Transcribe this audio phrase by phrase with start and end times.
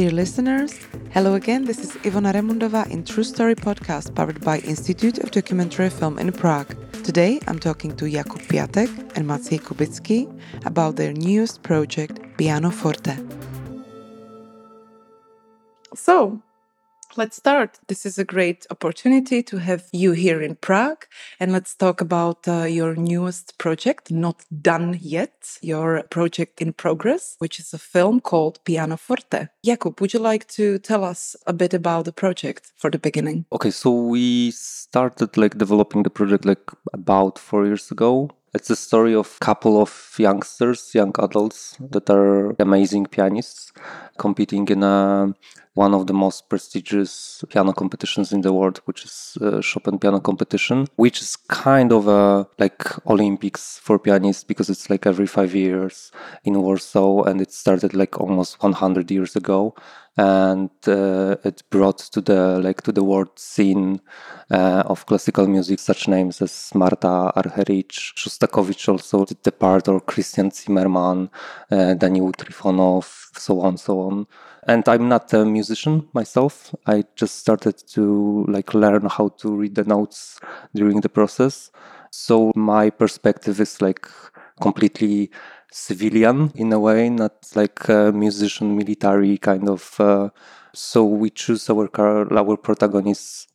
[0.00, 0.72] Dear listeners,
[1.10, 1.66] hello again.
[1.66, 6.32] This is Ivona Remundova in True Story podcast powered by Institute of Documentary Film in
[6.32, 6.74] Prague.
[7.04, 10.26] Today I'm talking to Jakub Piątek and Maciej Kubicki
[10.64, 13.14] about their newest project, Pianoforte.
[15.94, 16.40] So,
[17.16, 17.78] let's start.
[17.88, 21.06] This is a great opportunity to have you here in Prague.
[21.38, 27.36] And let's talk about uh, your newest project, not done yet, your project in progress,
[27.38, 29.48] which is a film called Pianoforte.
[29.64, 33.46] Jakub, would you like to tell us a bit about the project for the beginning?
[33.52, 38.30] Okay, so we started like developing the project like about four years ago.
[38.52, 43.72] It's a story of a couple of youngsters, young adults that are amazing pianists
[44.26, 45.34] competing in a
[45.74, 50.20] one of the most prestigious piano competitions in the world, which is uh, Chopin Piano
[50.20, 52.82] Competition, which is kind of a like
[53.14, 56.10] Olympics for pianists because it's like every five years
[56.44, 59.74] in Warsaw, and it started like almost 100 years ago,
[60.16, 64.00] and uh, it brought to the like to the world scene
[64.50, 70.00] uh, of classical music such names as Martha Argerich, Shostakovich also did the part, or
[70.00, 71.30] Krystian Zimerman,
[71.70, 73.06] uh, Daniil Trifonov,
[73.46, 74.09] so on, so on
[74.72, 76.74] and i'm not a musician myself.
[76.86, 78.04] I just started to
[78.48, 80.38] like learn how to read the notes
[80.74, 81.70] during the process.
[82.10, 84.06] So my perspective is like
[84.60, 85.30] completely
[85.72, 90.28] civilian in a way not like a musician military kind of uh,
[90.74, 93.46] so we choose our car our protagonists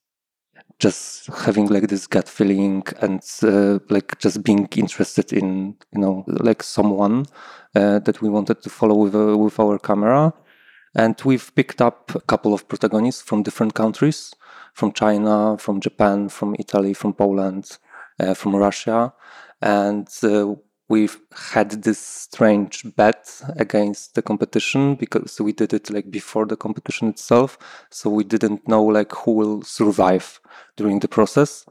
[0.79, 6.23] just having like this gut feeling and uh, like just being interested in you know
[6.27, 7.25] like someone
[7.75, 10.33] uh, that we wanted to follow with uh, with our camera
[10.95, 14.33] and we've picked up a couple of protagonists from different countries
[14.75, 17.77] from China, from Japan, from Italy, from Poland,
[18.19, 19.13] uh, from Russia.
[19.61, 20.55] And uh,
[20.89, 21.17] we've
[21.53, 27.07] had this strange bet against the competition because we did it like before the competition
[27.07, 27.57] itself.
[27.89, 30.41] So we didn't know like who will survive
[30.75, 31.65] during the process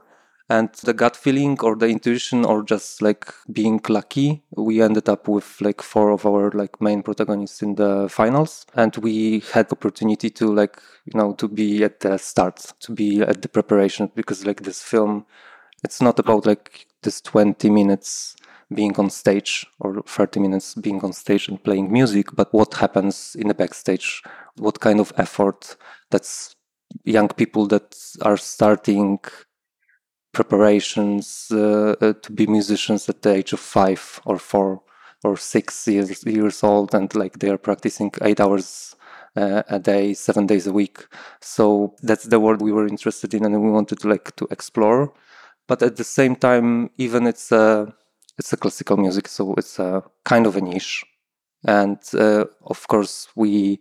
[0.49, 5.27] and the gut feeling or the intuition or just like being lucky we ended up
[5.27, 8.65] with like four of our like main protagonists in the finals.
[8.75, 12.91] And we had the opportunity to like you know to be at the start to
[12.91, 15.25] be at the preparation because like this film
[15.83, 18.35] it's not about like this 20 minutes
[18.73, 23.35] being on stage or 30 minutes being on stage and playing music but what happens
[23.37, 24.23] in the backstage
[24.57, 25.77] what kind of effort
[26.09, 26.55] that's
[27.03, 29.19] young people that are starting
[30.35, 34.81] preparations uh, uh, to be musicians at the age of five or four
[35.23, 38.95] or six years years old, and like they are practicing eight hours
[39.35, 40.97] uh, a day, seven days a week.
[41.41, 45.13] So that's the world we were interested in, and we wanted to like to explore.
[45.67, 47.93] But at the same time, even it's a
[48.37, 51.03] it's a classical music, so it's a kind of a niche.
[51.67, 53.79] And uh, of course, we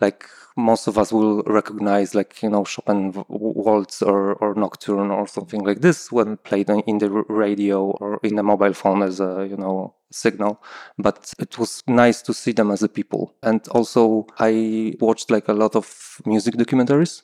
[0.00, 5.26] like most of us will recognize like you know chopin waltz or, or nocturne or
[5.26, 9.46] something like this when played in the radio or in a mobile phone as a
[9.48, 10.62] you know signal.
[10.98, 13.34] But it was nice to see them as a people.
[13.42, 17.22] And also i watched like a lot of music documentaries.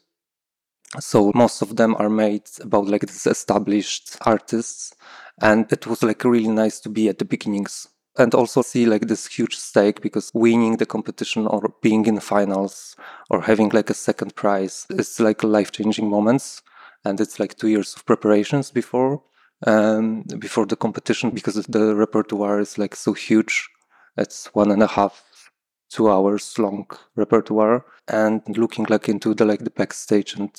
[1.00, 4.94] So most of them are made about like these established artists.
[5.40, 9.08] And it was like really nice to be at the beginnings and also see like
[9.08, 12.96] this huge stake because winning the competition or being in finals
[13.30, 16.62] or having like a second prize is like life changing moments.
[17.04, 19.22] And it's like two years of preparations before
[19.66, 23.68] um, before the competition because the repertoire is like so huge.
[24.16, 25.50] It's one and a half
[25.90, 26.86] two hours long
[27.16, 27.84] repertoire.
[28.06, 30.50] And looking like into the like the backstage and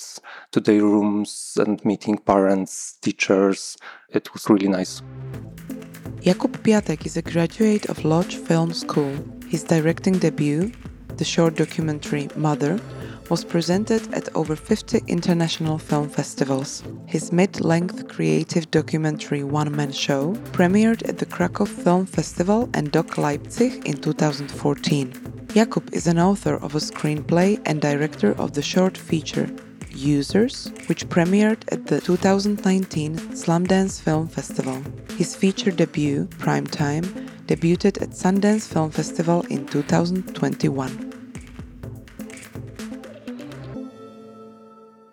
[0.51, 3.77] to their rooms and meeting parents teachers
[4.09, 5.03] it was really nice
[6.25, 9.13] Jakub Piątek is a graduate of Lodz Film School.
[9.47, 10.71] His directing debut,
[11.17, 12.79] the short documentary Mother,
[13.29, 16.83] was presented at over 50 international film festivals.
[17.05, 22.91] His mid length creative documentary One Man Show premiered at the Krakow Film Festival and
[22.91, 25.11] DOK Leipzig in 2014.
[25.53, 29.47] Jakub is an author of a screenplay and director of the short feature
[29.95, 34.81] Users, which premiered at the 2019 Slamdance Film Festival.
[35.17, 37.03] His feature debut, Primetime,
[37.45, 41.13] debuted at Sundance Film Festival in 2021.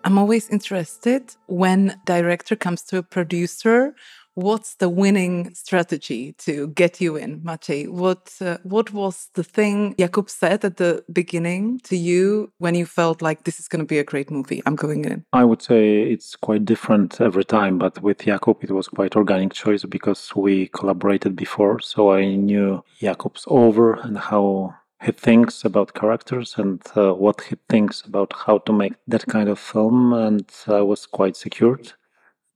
[0.05, 3.95] I'm always interested when director comes to a producer
[4.35, 7.89] what's the winning strategy to get you in, Maciej?
[7.89, 12.85] What uh, what was the thing Jakub said at the beginning to you when you
[12.85, 14.61] felt like this is going to be a great movie?
[14.65, 15.25] I'm going in.
[15.33, 19.53] I would say it's quite different every time, but with Jakub it was quite organic
[19.53, 25.93] choice because we collaborated before, so I knew Jakub's over and how he thinks about
[25.93, 30.13] characters and uh, what he thinks about how to make that kind of film.
[30.13, 31.91] And I was quite secured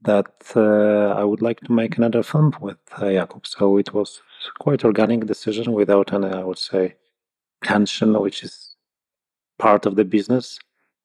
[0.07, 3.45] that uh, I would like to make another film with uh, Jakub.
[3.45, 4.21] So it was
[4.59, 6.95] quite organic decision without any, I would say,
[7.63, 8.75] tension, which is
[9.59, 10.59] part of the business.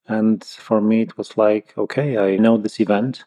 [0.06, 3.24] And for me, it was like, okay, I know this event.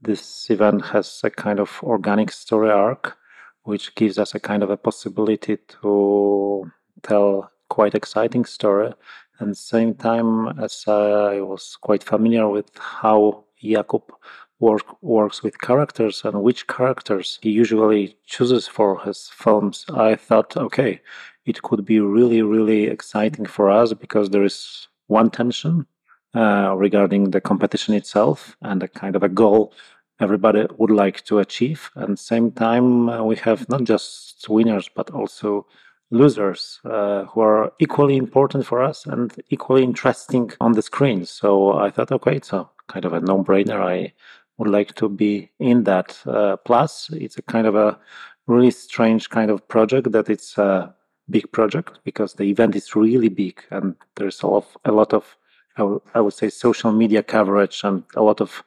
[0.00, 3.16] This event has a kind of organic story arc,
[3.64, 6.70] which gives us a kind of a possibility to
[7.02, 8.92] tell quite exciting story.
[9.40, 14.04] And same time, as I was quite familiar with how Jakub
[14.58, 20.56] work, works with characters and which characters he usually chooses for his films, I thought,
[20.56, 21.00] okay,
[21.44, 25.86] it could be really, really exciting for us because there is one tension
[26.34, 29.72] uh, regarding the competition itself and a kind of a goal
[30.18, 31.90] everybody would like to achieve.
[31.94, 35.66] And same time, uh, we have not just winners but also
[36.10, 41.26] losers uh, who are equally important for us and equally interesting on the screen.
[41.26, 43.80] So I thought, okay, it's a kind of a no-brainer.
[43.80, 44.12] I
[44.58, 46.18] would like to be in that.
[46.26, 47.98] Uh, plus, it's a kind of a
[48.46, 50.94] really strange kind of project that it's a
[51.28, 55.12] big project because the event is really big and there's a lot, of, a lot
[55.12, 55.36] of
[55.78, 58.62] would say social media coverage and a lot of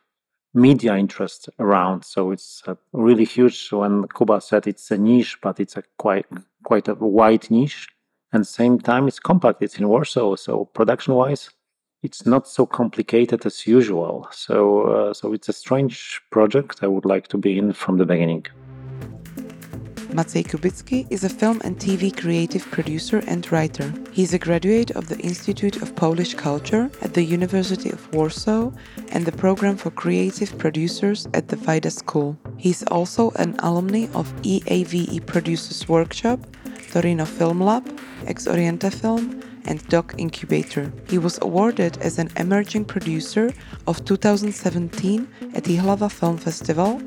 [0.54, 2.04] media interest around.
[2.04, 2.64] So it's
[2.94, 3.72] really huge.
[3.72, 6.26] When Kuba said it's a niche, but it's a quite
[6.64, 7.88] quite a wide niche,
[8.34, 9.62] and same time it's compact.
[9.62, 11.50] It's in Warsaw, so production wise,
[12.02, 14.28] it's not so complicated as usual.
[14.32, 16.80] So uh, so it's a strange project.
[16.82, 18.46] I would like to be in from the beginning.
[20.14, 23.94] Maciej Kubicki is a film and TV creative producer and writer.
[24.12, 28.72] He is a graduate of the Institute of Polish Culture at the University of Warsaw
[29.10, 32.36] and the Program for Creative Producers at the Wajda School.
[32.58, 36.40] He is also an alumni of EAVE Producers Workshop,
[36.92, 37.86] Torino Film Lab,
[38.26, 40.92] Ex Oriente Film, and Doc Incubator.
[41.08, 43.54] He was awarded as an emerging producer
[43.88, 47.02] of 2017 at the Jihlava Film Festival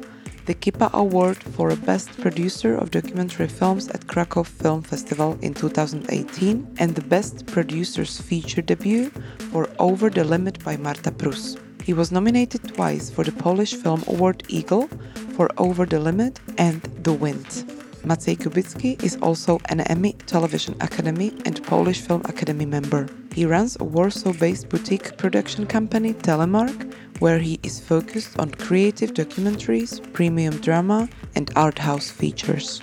[0.47, 6.77] the Kippa Award for Best Producer of Documentary Films at Krakow Film Festival in 2018
[6.79, 9.11] and the Best Producer's Feature debut
[9.53, 11.57] for Over the Limit by Marta Prus.
[11.85, 14.89] He was nominated twice for the Polish Film Award Eagle
[15.37, 17.72] for Over the Limit and The Wind.
[18.05, 23.07] Maciej Kubicki is also an Emmy Television Academy and Polish Film Academy member.
[23.33, 29.15] He runs a Warsaw based boutique production company, Telemark, where he is focused on creative
[29.15, 32.83] documentaries, premium drama, and art house features.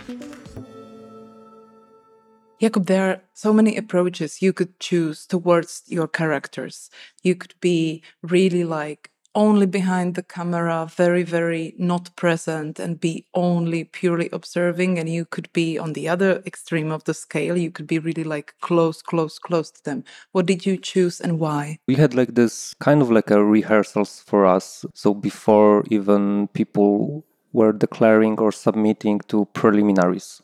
[2.61, 6.89] Jakub, there are so many approaches you could choose towards your characters.
[7.23, 13.25] You could be really like only behind the camera, very, very not present, and be
[13.33, 14.99] only purely observing.
[14.99, 17.55] And you could be on the other extreme of the scale.
[17.57, 20.03] You could be really like close, close, close to them.
[20.33, 21.79] What did you choose and why?
[21.87, 24.85] We had like this kind of like a rehearsals for us.
[24.93, 30.41] So before even people were declaring or submitting to preliminaries.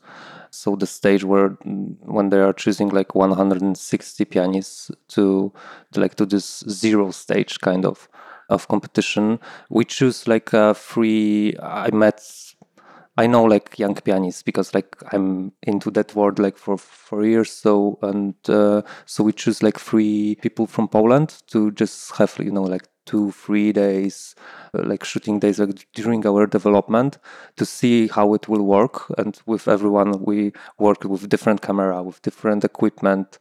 [0.50, 1.50] So the stage where
[2.16, 5.52] when they are choosing like 160 pianists to,
[5.92, 8.08] to like to this zero stage kind of
[8.48, 9.38] of competition.
[9.70, 11.56] We choose like a free.
[11.60, 12.22] I met.
[13.18, 17.50] I know like young pianists because like I'm into that world like for for years.
[17.50, 22.50] So and uh, so we choose like three people from Poland to just have you
[22.50, 24.34] know like two three days
[24.74, 27.18] uh, like shooting days like, during our development
[27.56, 32.20] to see how it will work and with everyone we work with different camera with
[32.22, 33.38] different equipment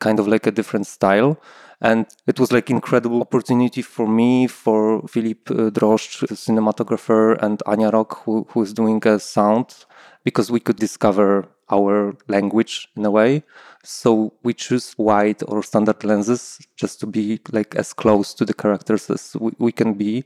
[0.00, 1.38] kind of like a different style.
[1.80, 7.88] And it was like incredible opportunity for me for philippe uh, Droszcz, cinematographer and anya
[7.90, 9.86] Rock who, who is doing a sound
[10.22, 13.42] because we could discover our language in a way.
[13.82, 18.52] So we choose wide or standard lenses just to be like as close to the
[18.52, 20.24] characters as we, we can be.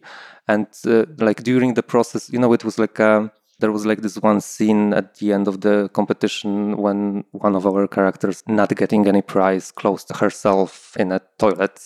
[0.48, 3.30] And uh, like during the process you know it was like a
[3.60, 7.66] there was like this one scene at the end of the competition when one of
[7.66, 11.80] our characters not getting any prize closed herself in a toilet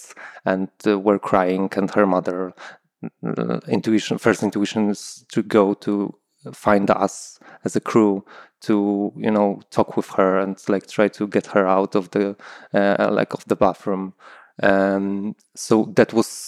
[0.45, 2.55] and uh, were crying and her mother
[3.25, 6.15] uh, intuition first intuition is to go to
[6.53, 8.25] find us as a crew
[8.61, 12.37] to you know talk with her and like try to get her out of the
[12.75, 14.15] uh, like of the bathroom.
[14.63, 16.48] Um so that was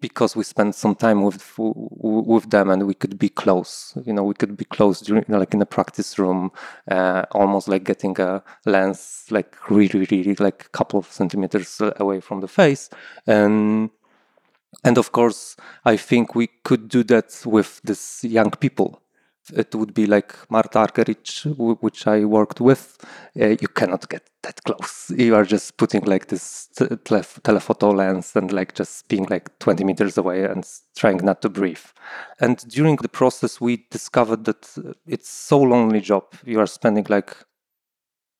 [0.00, 4.24] because we spent some time with with them and we could be close you know
[4.24, 6.50] we could be close during like in a practice room
[6.90, 12.20] uh, almost like getting a lens like really really like a couple of centimeters away
[12.20, 12.90] from the face.
[13.26, 13.90] And
[14.84, 19.00] and of course i think we could do that with these young people
[19.50, 21.44] it would be like Martha Argerich,
[21.80, 22.96] which I worked with,
[23.40, 25.10] uh, you cannot get that close.
[25.10, 29.84] You are just putting like this tele- telephoto lens and like just being like 20
[29.84, 31.84] meters away and trying not to breathe.
[32.40, 36.24] And during the process, we discovered that it's so lonely job.
[36.44, 37.36] You are spending like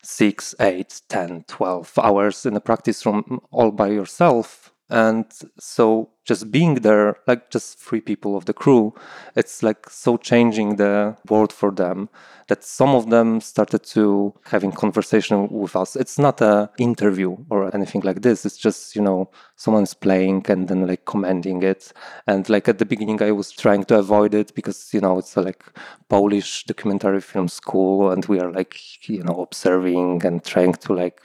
[0.03, 5.27] six, eight, 10, 12 hours in a practice room all by yourself and
[5.59, 8.95] so just being there like just three people of the crew
[9.37, 12.09] it's like so changing the world for them
[12.49, 15.95] that some of them started to having conversation with us.
[15.97, 18.45] It's not a interview or anything like this.
[18.45, 21.93] It's just you know someone's playing and then like commenting it.
[22.27, 25.37] And like at the beginning i was trying to avoid it because you know it's
[25.37, 25.65] a like
[26.09, 31.21] polish documentary film school and we are like you know observing and trying to like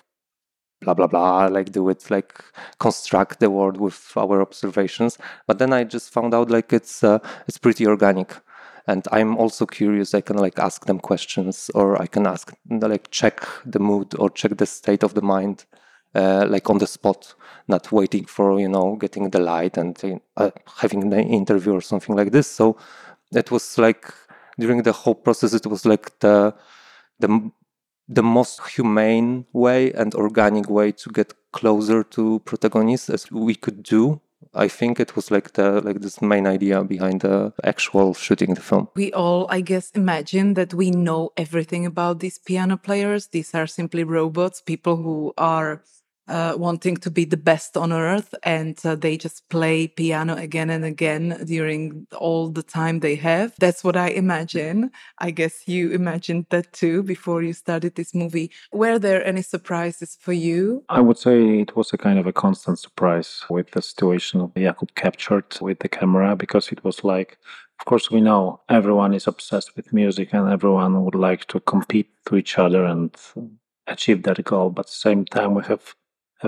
[0.84, 2.44] blah blah blah like do it like
[2.80, 5.18] construct the world with our observations.
[5.48, 8.36] But then i just found out like it's uh, it's pretty organic.
[8.86, 13.10] And i'm also curious i can like ask them questions or i can ask like
[13.12, 15.66] check the mood or check the state of the mind
[16.16, 17.34] uh, like on the spot
[17.68, 22.16] not waiting for you know getting the light and uh, having an interview or something
[22.16, 22.48] like this.
[22.48, 22.78] So
[23.32, 24.14] it was like
[24.60, 26.54] during the whole process it was like the
[27.20, 27.52] the
[28.08, 33.84] the most humane way and organic way to get closer to protagonists as we could
[33.84, 34.22] do
[34.54, 38.62] I think it was like the like this main idea behind the actual shooting the
[38.62, 38.90] film.
[38.96, 43.28] We all, I guess, imagine that we know everything about these piano players.
[43.28, 45.82] These are simply robots, people who are
[46.28, 50.70] uh, wanting to be the best on earth and uh, they just play piano again
[50.70, 53.54] and again during all the time they have.
[53.60, 54.92] That's what i imagine.
[55.20, 58.52] I guess you imagined that too before you started this movie.
[58.72, 60.84] Were there any surprises for you?
[60.90, 64.54] I would say it was a kind of a constant surprise with the situation of
[64.54, 67.38] jakub captured with the camera because it was like
[67.80, 72.10] of course we know everyone is obsessed with music and everyone would like to compete
[72.26, 73.16] to each other and
[73.88, 75.94] achieve that goal but at the same time we have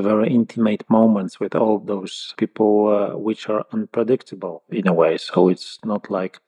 [0.02, 5.18] very intimate moments with all those people uh, which are unpredictable in a way.
[5.18, 6.40] So it's not like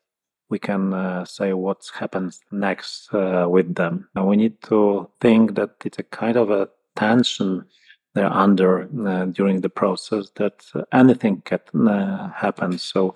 [0.50, 4.10] we can uh, say what happens next uh, with them.
[4.16, 7.66] And we need to think that it's a kind of a tension
[8.14, 12.78] they're under uh, during the process that anything can uh, happen.
[12.78, 13.16] So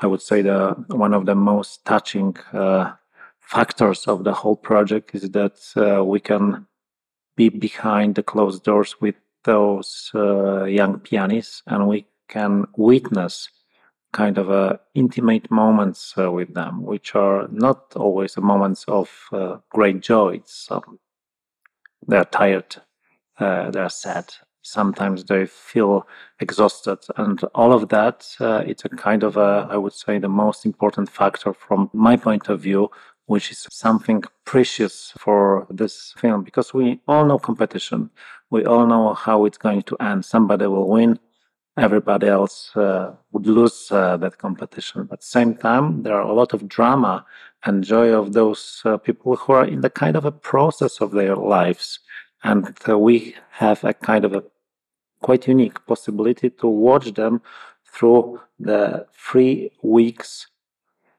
[0.00, 2.92] I would say the one of the most touching uh,
[3.40, 6.66] factors of the whole project is that we can
[7.36, 13.48] be behind the closed doors with those uh, young pianists and we can witness
[14.12, 19.10] kind of uh, intimate moments uh, with them, which are not always the moments of
[19.32, 20.40] uh, great joy.
[22.06, 22.76] They're tired,
[23.38, 24.32] uh, they're sad.
[24.64, 26.06] Sometimes they feel
[26.38, 28.28] exhausted, and all of that.
[28.38, 32.16] Uh, it's a kind of a, I would say, the most important factor from my
[32.16, 32.90] point of view
[33.32, 38.10] which is something precious for this film because we all know competition.
[38.50, 40.26] We all know how it's going to end.
[40.26, 41.18] Somebody will win,
[41.78, 45.04] everybody else uh, would lose uh, that competition.
[45.04, 47.24] But same time, there are a lot of drama
[47.64, 51.12] and joy of those uh, people who are in the kind of a process of
[51.12, 52.00] their lives,
[52.44, 54.44] and uh, we have a kind of a
[55.22, 57.40] quite unique possibility to watch them
[57.94, 60.48] through the three weeks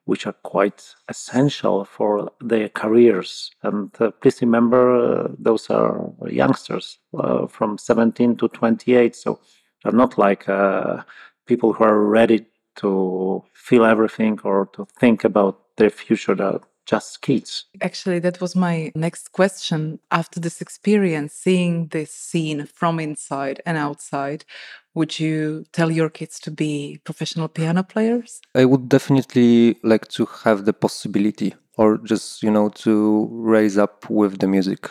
[0.05, 3.51] which are quite essential for their careers.
[3.63, 9.15] And uh, please remember, uh, those are youngsters uh, from 17 to 28.
[9.15, 9.39] So
[9.83, 11.03] they're not like uh,
[11.45, 12.45] people who are ready
[12.75, 16.35] to feel everything or to think about their future.
[16.35, 17.65] They're just kids.
[17.81, 19.99] Actually, that was my next question.
[20.11, 24.43] After this experience, seeing this scene from inside and outside,
[24.93, 28.41] would you tell your kids to be professional piano players?
[28.55, 34.09] I would definitely like to have the possibility or just, you know, to raise up
[34.09, 34.89] with the music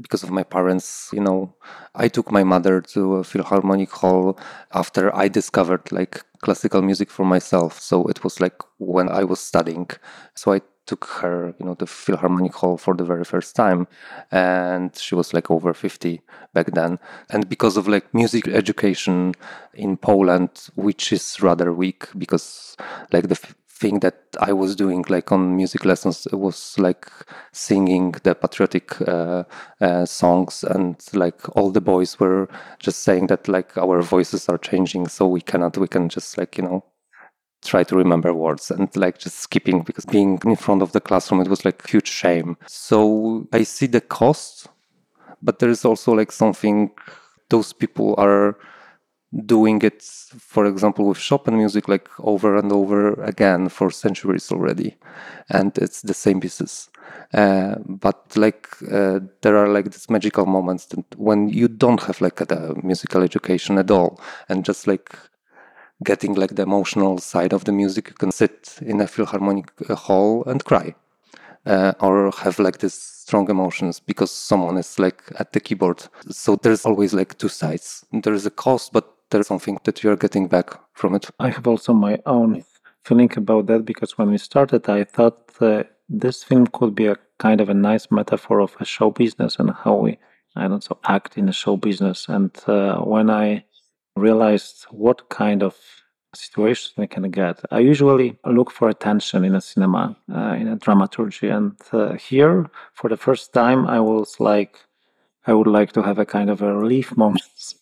[0.00, 1.54] because of my parents you know.
[1.94, 4.38] I took my mother to a philharmonic hall
[4.72, 7.80] after i discovered like classical music for myself.
[7.80, 9.88] So it was like when i was studying.
[10.34, 13.86] So i took her, you know, the Philharmonic Hall for the very first time,
[14.30, 16.22] and she was like over fifty
[16.52, 16.98] back then.
[17.30, 19.34] And because of like music education
[19.74, 22.76] in Poland, which is rather weak, because
[23.12, 27.10] like the f- thing that I was doing like on music lessons it was like
[27.52, 29.44] singing the patriotic uh,
[29.80, 32.48] uh, songs, and like all the boys were
[32.78, 36.56] just saying that like our voices are changing, so we cannot, we can just like
[36.58, 36.84] you know
[37.64, 41.40] try to remember words and like just skipping because being in front of the classroom
[41.40, 44.68] it was like huge shame so i see the cost
[45.42, 46.90] but there is also like something
[47.50, 48.56] those people are
[49.46, 54.96] doing it, for example, with Chopin music, like over and over again for centuries already,
[55.50, 56.88] and it's the same pieces.
[57.32, 62.20] Uh, but like uh, there are like these magical moments that when you don't have
[62.20, 65.16] like a, musical education at all, and just like
[66.04, 69.94] getting like the emotional side of the music, you can sit in a philharmonic uh,
[69.94, 70.94] hall and cry,
[71.66, 76.04] uh, or have like this strong emotions because someone is like at the keyboard.
[76.30, 78.04] So there's always like two sides.
[78.12, 81.30] There is a cost, but there's something that you're getting back from it.
[81.40, 82.64] I have also my own
[83.04, 87.16] feeling about that because when we started, I thought uh, this film could be a
[87.38, 90.18] kind of a nice metaphor of a show business and how we,
[90.56, 92.28] I don't know, act in a show business.
[92.28, 93.64] And uh, when I
[94.16, 95.76] realized what kind of
[96.34, 100.76] situations we can get, I usually look for attention in a cinema, uh, in a
[100.76, 101.48] dramaturgy.
[101.48, 104.78] And uh, here, for the first time, I was like,
[105.46, 107.74] I would like to have a kind of a relief moment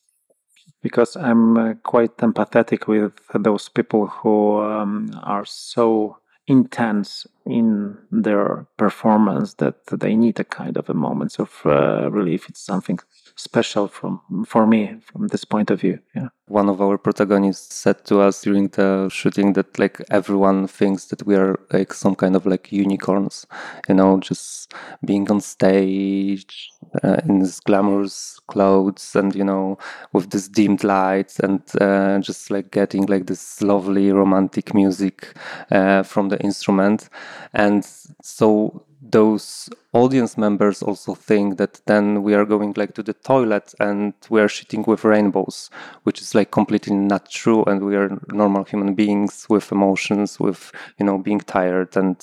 [0.83, 8.67] because I'm uh, quite empathetic with those people who um, are so intense in their
[8.77, 12.49] performance that they need a kind of a moments of uh, relief.
[12.49, 12.99] It's something
[13.35, 15.99] special from for me from this point of view.
[16.15, 16.29] Yeah.
[16.47, 21.25] One of our protagonists said to us during the shooting that like everyone thinks that
[21.27, 23.47] we are like some kind of like unicorns,
[23.89, 26.71] you know, just being on stage
[27.03, 29.79] uh, in these glamorous clothes and you know
[30.13, 35.35] with this dimmed lights and uh, just like getting like this lovely romantic music
[35.71, 37.09] uh, from the instrument
[37.53, 37.85] and
[38.23, 43.75] so those audience members also think that then we are going like to the toilet
[43.81, 45.71] and we are shitting with rainbows
[46.05, 47.65] which is like completely not true.
[47.65, 52.17] And we are normal human beings with emotions with you know being tired and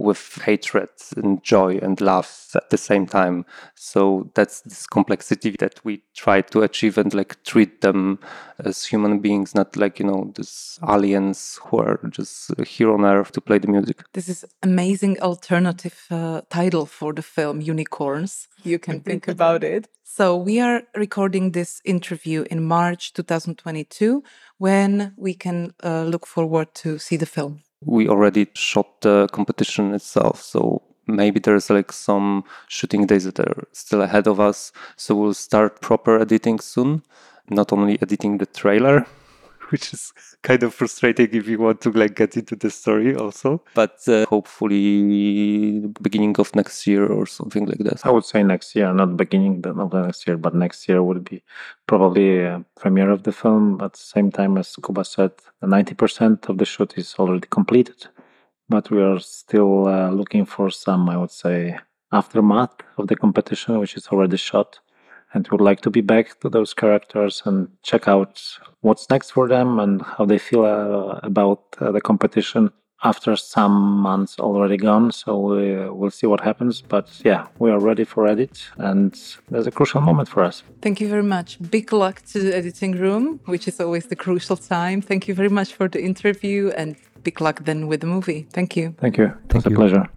[0.00, 3.44] with hatred and joy and love at the same time.
[3.74, 8.18] So that's this complexity that we try to achieve and like treat them
[8.58, 13.32] as human beings, not like, you know, these aliens who are just here on earth
[13.32, 14.02] to play the music.
[14.12, 18.48] This is amazing alternative uh, title for the film Unicorns.
[18.64, 19.88] You can think about it.
[20.02, 24.24] So we are recording this interview in March 2022
[24.58, 29.94] when we can uh, look forward to see the film we already shot the competition
[29.94, 30.42] itself.
[30.42, 34.72] So maybe there's like some shooting days that are still ahead of us.
[34.96, 37.02] So we'll start proper editing soon,
[37.48, 39.06] not only editing the trailer,
[39.72, 43.62] which is kind of frustrating if you want to like get into the story also.
[43.74, 48.04] But uh, hopefully beginning of next year or something like that.
[48.04, 51.24] I would say next year, not beginning of the next year, but next year would
[51.24, 51.42] be
[51.86, 53.80] probably a premiere of the film.
[53.80, 58.06] At the same time, as Kuba said, 90% of the shoot is already completed.
[58.68, 61.78] But we are still uh, looking for some, I would say,
[62.12, 64.80] aftermath of the competition, which is already shot
[65.32, 68.42] and would like to be back to those characters and check out
[68.80, 72.70] what's next for them and how they feel uh, about uh, the competition
[73.02, 75.10] after some months already gone.
[75.12, 76.82] So we, will see what happens.
[76.82, 79.18] But yeah, we are ready for edit, and
[79.50, 80.62] there's a crucial moment for us.
[80.82, 81.58] Thank you very much.
[81.70, 85.00] Big luck to the editing room, which is always the crucial time.
[85.00, 88.46] Thank you very much for the interview, and big luck then with the movie.
[88.52, 88.94] Thank you.
[89.00, 89.28] Thank you.
[89.48, 90.08] Thank it's a pleasure.